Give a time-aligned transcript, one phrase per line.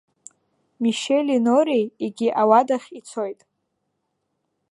[0.81, 3.39] Мишьели Нореи егьи ауадахь ицоит.